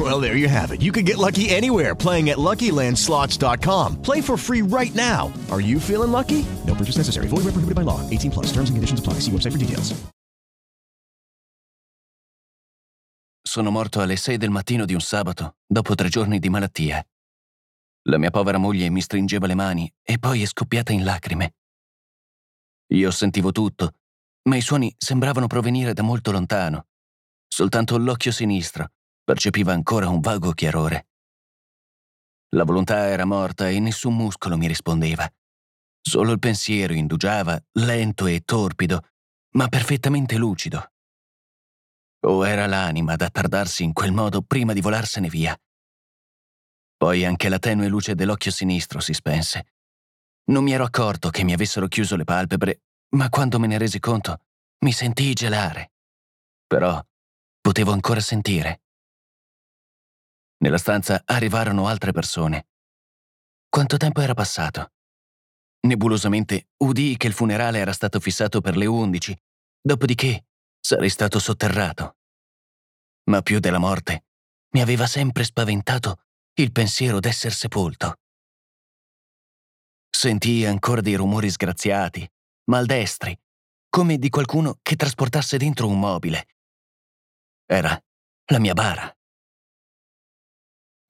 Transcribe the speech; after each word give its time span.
Well, 0.00 0.18
there 0.18 0.34
you 0.34 0.48
have 0.48 0.72
it. 0.72 0.80
You 0.80 0.92
can 0.92 1.04
get 1.04 1.18
lucky 1.18 1.50
anywhere 1.50 1.94
playing 1.94 2.30
at 2.30 2.38
LuckyLandSlots.com. 2.38 4.00
Play 4.00 4.22
for 4.22 4.38
free 4.38 4.62
right 4.62 4.94
now. 4.94 5.30
Are 5.50 5.60
you 5.60 5.78
feeling 5.78 6.10
lucky? 6.10 6.46
No 6.66 6.74
purchase 6.74 6.96
necessary. 6.96 7.26
Void 7.28 7.44
where 7.44 7.52
prohibited 7.52 7.74
by 7.74 7.82
law. 7.82 8.00
18 8.08 8.30
plus. 8.30 8.46
Terms 8.46 8.70
and 8.70 8.76
conditions 8.78 9.00
apply. 9.00 9.20
See 9.20 9.30
website 9.30 9.52
for 9.52 9.58
details. 9.58 9.94
Sono 13.42 13.70
morto 13.70 14.00
alle 14.00 14.16
6 14.16 14.36
del 14.36 14.50
mattino 14.50 14.84
di 14.84 14.94
un 14.94 15.00
sabato, 15.00 15.56
dopo 15.66 15.94
tre 15.96 16.08
giorni 16.08 16.38
di 16.38 16.48
malattia. 16.48 17.04
La 18.08 18.16
mia 18.16 18.30
povera 18.30 18.58
moglie 18.58 18.88
mi 18.90 19.00
stringeva 19.00 19.46
le 19.48 19.56
mani 19.56 19.92
e 20.02 20.18
poi 20.18 20.42
è 20.42 20.46
scoppiata 20.46 20.92
in 20.92 21.02
lacrime. 21.02 21.54
Io 22.92 23.10
sentivo 23.10 23.50
tutto, 23.50 23.94
ma 24.48 24.56
i 24.56 24.60
suoni 24.60 24.94
sembravano 24.96 25.48
provenire 25.48 25.92
da 25.94 26.02
molto 26.02 26.30
lontano. 26.30 26.86
Soltanto 27.48 27.98
l'occhio 27.98 28.30
sinistro 28.30 28.92
percepiva 29.22 29.72
ancora 29.72 30.08
un 30.08 30.20
vago 30.20 30.52
chiarore. 30.52 31.08
La 32.50 32.64
volontà 32.64 33.06
era 33.06 33.24
morta 33.24 33.68
e 33.68 33.78
nessun 33.78 34.16
muscolo 34.16 34.56
mi 34.56 34.66
rispondeva. 34.66 35.30
Solo 36.00 36.32
il 36.32 36.38
pensiero 36.38 36.94
indugiava, 36.94 37.62
lento 37.72 38.26
e 38.26 38.40
torpido, 38.40 39.02
ma 39.52 39.68
perfettamente 39.68 40.36
lucido. 40.36 40.92
O 42.26 42.46
era 42.46 42.66
l'anima 42.66 43.12
ad 43.12 43.20
attardarsi 43.22 43.84
in 43.84 43.92
quel 43.92 44.12
modo 44.12 44.42
prima 44.42 44.72
di 44.72 44.80
volarsene 44.80 45.28
via? 45.28 45.58
Poi 46.96 47.24
anche 47.24 47.48
la 47.48 47.58
tenue 47.58 47.88
luce 47.88 48.14
dell'occhio 48.14 48.50
sinistro 48.50 49.00
si 49.00 49.14
spense. 49.14 49.74
Non 50.50 50.64
mi 50.64 50.72
ero 50.72 50.84
accorto 50.84 51.30
che 51.30 51.44
mi 51.44 51.52
avessero 51.52 51.86
chiuso 51.86 52.16
le 52.16 52.24
palpebre, 52.24 52.82
ma 53.10 53.28
quando 53.28 53.58
me 53.58 53.66
ne 53.66 53.78
resi 53.78 53.98
conto 54.00 54.40
mi 54.80 54.92
sentii 54.92 55.32
gelare. 55.34 55.92
Però 56.66 57.02
potevo 57.60 57.92
ancora 57.92 58.20
sentire. 58.20 58.82
Nella 60.62 60.78
stanza 60.78 61.22
arrivarono 61.24 61.86
altre 61.86 62.12
persone. 62.12 62.68
Quanto 63.68 63.96
tempo 63.96 64.20
era 64.20 64.34
passato? 64.34 64.92
Nebulosamente 65.86 66.68
udii 66.76 67.16
che 67.16 67.26
il 67.26 67.32
funerale 67.32 67.78
era 67.78 67.92
stato 67.92 68.20
fissato 68.20 68.60
per 68.60 68.76
le 68.76 68.84
undici, 68.84 69.34
dopodiché 69.80 70.48
sarei 70.78 71.08
stato 71.08 71.38
sotterrato. 71.38 72.16
Ma 73.30 73.40
più 73.40 73.58
della 73.58 73.78
morte, 73.78 74.24
mi 74.74 74.82
aveva 74.82 75.06
sempre 75.06 75.44
spaventato 75.44 76.24
il 76.54 76.72
pensiero 76.72 77.20
d'esser 77.20 77.52
sepolto. 77.52 78.18
Sentii 80.10 80.66
ancora 80.66 81.00
dei 81.00 81.14
rumori 81.14 81.48
sgraziati, 81.48 82.30
maldestri, 82.64 83.38
come 83.88 84.18
di 84.18 84.28
qualcuno 84.28 84.78
che 84.82 84.96
trasportasse 84.96 85.56
dentro 85.56 85.88
un 85.88 85.98
mobile. 85.98 86.48
Era 87.64 87.98
la 88.46 88.58
mia 88.58 88.74
bara. 88.74 89.10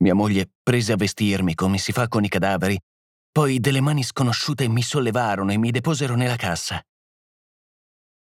Mia 0.02 0.14
moglie 0.14 0.50
prese 0.62 0.92
a 0.92 0.96
vestirmi 0.96 1.54
come 1.54 1.78
si 1.78 1.92
fa 1.92 2.08
con 2.08 2.24
i 2.24 2.28
cadaveri, 2.28 2.78
poi 3.30 3.60
delle 3.60 3.80
mani 3.80 4.02
sconosciute 4.02 4.66
mi 4.68 4.82
sollevarono 4.82 5.52
e 5.52 5.58
mi 5.58 5.70
deposero 5.70 6.16
nella 6.16 6.36
cassa. 6.36 6.82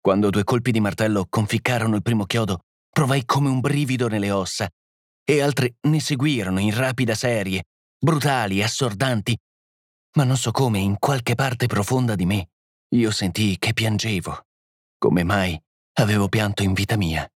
Quando 0.01 0.31
due 0.31 0.45
colpi 0.45 0.71
di 0.71 0.81
martello 0.81 1.27
conficcarono 1.29 1.97
il 1.97 2.03
primo 2.03 2.25
chiodo, 2.25 2.61
provai 2.91 3.25
come 3.25 3.49
un 3.49 3.61
brivido 3.61 4.09
nelle 4.09 4.31
ossa, 4.31 4.69
e 5.25 5.41
altri 5.41 5.75
ne 5.83 6.01
seguirono 6.01 6.61
in 6.61 6.75
rapida 6.75 7.15
serie, 7.15 7.65
brutali, 7.99 8.63
assordanti, 8.63 9.39
ma 10.17 10.25
non 10.25 10.37
so 10.37 10.51
come 10.51 10.79
in 10.79 10.99
qualche 10.99 11.35
parte 11.35 11.67
profonda 11.67 12.15
di 12.15 12.25
me 12.25 12.49
io 12.95 13.11
sentii 13.11 13.59
che 13.59 13.75
piangevo, 13.75 14.47
come 14.97 15.23
mai 15.23 15.61
avevo 15.99 16.29
pianto 16.29 16.63
in 16.63 16.73
vita 16.73 16.97
mia. 16.97 17.31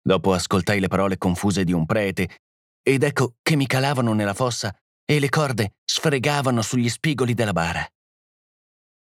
Dopo 0.00 0.32
ascoltai 0.32 0.80
le 0.80 0.88
parole 0.88 1.18
confuse 1.18 1.64
di 1.64 1.72
un 1.72 1.84
prete, 1.84 2.38
ed 2.88 3.02
ecco 3.02 3.36
che 3.42 3.54
mi 3.54 3.66
calavano 3.66 4.14
nella 4.14 4.32
fossa 4.32 4.74
e 5.04 5.18
le 5.18 5.28
corde 5.28 5.76
sfregavano 5.84 6.62
sugli 6.62 6.88
spigoli 6.88 7.34
della 7.34 7.52
bara. 7.52 7.86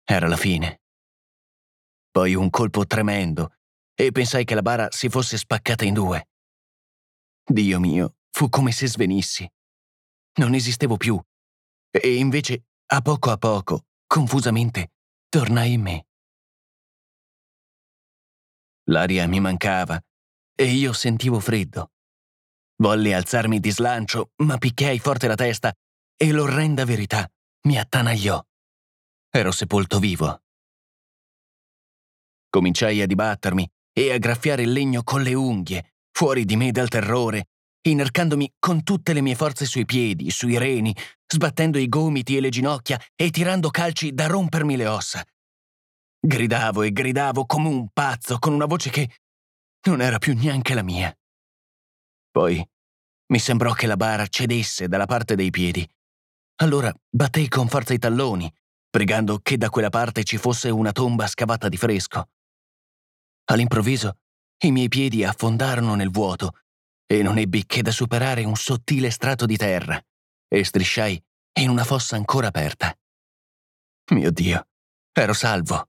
Era 0.05 0.29
la 0.29 0.37
fine. 0.37 0.79
Poi 2.09 2.35
un 2.35 2.49
colpo 2.49 2.85
tremendo, 2.85 3.55
e 3.93 4.13
pensai 4.13 4.45
che 4.45 4.55
la 4.55 4.61
bara 4.61 4.87
si 4.91 5.09
fosse 5.09 5.37
spaccata 5.37 5.83
in 5.83 5.93
due. 5.93 6.29
Dio 7.43 7.79
mio, 7.81 8.15
fu 8.31 8.47
come 8.47 8.71
se 8.71 8.87
svenissi. 8.87 9.45
Non 10.35 10.53
esistevo 10.53 10.95
più, 10.95 11.21
e 11.91 12.15
invece, 12.15 12.67
a 12.93 13.01
poco 13.01 13.29
a 13.29 13.37
poco, 13.37 13.87
confusamente, 14.07 14.93
tornai 15.27 15.73
in 15.73 15.81
me. 15.81 16.07
L'aria 18.85 19.27
mi 19.27 19.41
mancava, 19.41 20.01
e 20.55 20.63
io 20.63 20.93
sentivo 20.93 21.41
freddo. 21.41 21.89
Volli 22.77 23.13
alzarmi 23.13 23.59
di 23.59 23.71
slancio, 23.71 24.31
ma 24.43 24.57
picchiai 24.57 24.99
forte 24.99 25.27
la 25.27 25.35
testa 25.35 25.73
e 26.17 26.31
l'orrenda 26.31 26.83
verità 26.83 27.29
mi 27.67 27.77
attanagliò. 27.79 28.41
Ero 29.29 29.51
sepolto 29.51 29.99
vivo. 29.99 30.41
Cominciai 32.49 33.01
a 33.01 33.05
dibattermi 33.05 33.69
e 33.93 34.11
a 34.11 34.17
graffiare 34.17 34.63
il 34.63 34.71
legno 34.71 35.03
con 35.03 35.21
le 35.21 35.33
unghie, 35.33 35.93
fuori 36.11 36.45
di 36.45 36.55
me 36.55 36.71
dal 36.71 36.89
terrore, 36.89 37.47
inercandomi 37.87 38.53
con 38.59 38.83
tutte 38.83 39.13
le 39.13 39.21
mie 39.21 39.35
forze 39.35 39.65
sui 39.65 39.85
piedi, 39.85 40.29
sui 40.31 40.57
reni, 40.57 40.95
sbattendo 41.27 41.77
i 41.77 41.87
gomiti 41.87 42.35
e 42.35 42.41
le 42.41 42.49
ginocchia 42.49 42.99
e 43.15 43.29
tirando 43.29 43.69
calci 43.69 44.13
da 44.13 44.27
rompermi 44.27 44.75
le 44.75 44.87
ossa. 44.87 45.23
Gridavo 46.19 46.81
e 46.81 46.91
gridavo 46.91 47.45
come 47.45 47.67
un 47.67 47.87
pazzo, 47.91 48.37
con 48.39 48.53
una 48.53 48.65
voce 48.65 48.89
che 48.89 49.09
non 49.87 50.01
era 50.01 50.17
più 50.17 50.33
neanche 50.33 50.73
la 50.73 50.83
mia. 50.83 51.15
Poi 52.35 52.61
mi 53.27 53.39
sembrò 53.39 53.71
che 53.71 53.87
la 53.87 53.95
bara 53.95 54.27
cedesse 54.27 54.89
dalla 54.89 55.05
parte 55.05 55.35
dei 55.35 55.51
piedi. 55.51 55.89
Allora 56.55 56.93
battei 57.09 57.47
con 57.47 57.69
forza 57.69 57.93
i 57.93 57.97
talloni, 57.97 58.53
pregando 58.89 59.39
che 59.41 59.55
da 59.55 59.69
quella 59.69 59.87
parte 59.87 60.25
ci 60.25 60.35
fosse 60.35 60.69
una 60.69 60.91
tomba 60.91 61.27
scavata 61.27 61.69
di 61.69 61.77
fresco. 61.77 62.27
All'improvviso 63.45 64.17
i 64.63 64.71
miei 64.71 64.89
piedi 64.89 65.23
affondarono 65.23 65.95
nel 65.95 66.11
vuoto 66.11 66.59
e 67.05 67.23
non 67.23 67.37
ebbi 67.37 67.65
che 67.65 67.81
da 67.81 67.91
superare 67.91 68.43
un 68.43 68.57
sottile 68.57 69.11
strato 69.11 69.45
di 69.45 69.55
terra 69.55 69.97
e 70.49 70.65
strisciai 70.65 71.23
in 71.61 71.69
una 71.69 71.85
fossa 71.85 72.17
ancora 72.17 72.47
aperta. 72.47 72.93
Mio 74.11 74.31
Dio, 74.31 74.67
ero 75.13 75.31
salvo. 75.31 75.87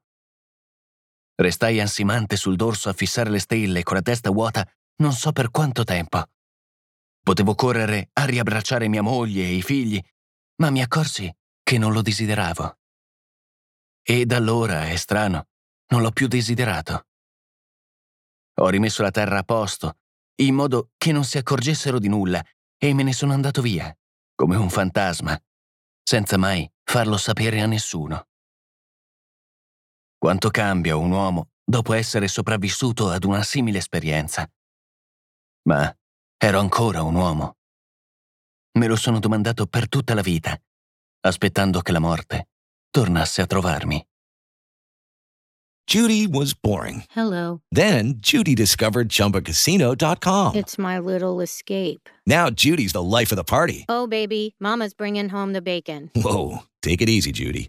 Restai 1.35 1.81
ansimante 1.81 2.37
sul 2.37 2.55
dorso 2.55 2.89
a 2.89 2.93
fissare 2.93 3.31
le 3.31 3.41
stelle 3.41 3.83
con 3.83 3.97
la 3.97 4.03
testa 4.03 4.31
vuota 4.31 4.65
non 4.99 5.13
so 5.13 5.33
per 5.33 5.51
quanto 5.51 5.85
tempo. 5.85 6.25
Potevo 7.27 7.57
correre 7.57 8.11
a 8.13 8.25
riabbracciare 8.25 8.87
mia 8.87 9.03
moglie 9.03 9.43
e 9.43 9.55
i 9.55 9.63
figli, 9.63 10.01
ma 10.61 10.71
mi 10.71 10.81
accorsi 10.81 11.29
che 11.61 11.77
non 11.77 11.93
lo 11.93 12.01
desideravo. 12.01 12.79
E 14.01 14.27
da 14.27 14.37
allora, 14.37 14.87
è 14.87 14.95
strano, 14.95 15.49
non 15.89 16.03
l'ho 16.03 16.13
più 16.13 16.29
desiderato. 16.29 17.09
Ho 18.61 18.69
rimesso 18.69 19.03
la 19.03 19.11
terra 19.11 19.39
a 19.39 19.43
posto, 19.43 19.99
in 20.37 20.55
modo 20.55 20.91
che 20.97 21.11
non 21.11 21.25
si 21.25 21.37
accorgessero 21.37 21.99
di 21.99 22.07
nulla, 22.07 22.41
e 22.79 22.95
me 22.95 23.03
ne 23.03 23.13
sono 23.13 23.33
andato 23.33 23.61
via, 23.61 23.93
come 24.37 24.55
un 24.55 24.71
fantasma, 24.71 25.37
senza 26.05 26.39
mai 26.39 26.71
farlo 26.85 27.17
sapere 27.17 27.61
a 27.61 27.67
nessuno. 27.67 28.29
Quanto 30.17 30.49
cambia 30.51 30.95
un 30.95 31.11
uomo 31.11 31.51
dopo 31.65 31.93
essere 31.93 32.29
sopravvissuto 32.29 33.11
ad 33.11 33.25
una 33.25 33.43
simile 33.43 33.79
esperienza. 33.79 34.49
Ma 35.63 35.93
ero 36.39 36.61
ancora 36.61 37.03
un 37.03 37.15
uomo. 37.15 37.57
Me 38.79 38.87
lo 38.87 38.97
sono 38.97 39.19
domandato 39.19 39.67
per 39.67 39.89
tutta 39.89 40.15
la 40.15 40.21
vita, 40.23 40.59
aspettando 41.21 41.81
che 41.81 41.93
la 41.93 41.99
morte 41.99 42.49
tornasse 42.91 43.43
a 43.43 43.47
trovarmi. 43.47 44.05
Judy 45.89 46.27
was 46.27 46.53
boring. 46.53 47.05
Hello. 47.15 47.61
Then 47.71 48.15
Judy 48.19 48.55
discovered 48.55 49.09
ChumbaCasino.com. 49.09 50.57
It's 50.57 50.79
my 50.79 50.99
little 50.99 51.41
escape. 51.41 52.09
Now 52.27 52.51
Judy's 52.51 52.93
the 52.93 53.03
life 53.03 53.31
of 53.31 53.37
the 53.37 53.45
party. 53.45 53.85
Oh, 53.89 54.09
baby, 54.09 54.57
Mama's 54.59 54.95
bringing 54.95 55.29
home 55.29 55.53
the 55.53 55.63
bacon. 55.63 56.11
Whoa, 56.17 56.65
take 56.83 57.01
it 57.01 57.09
easy, 57.09 57.31
Judy. 57.31 57.69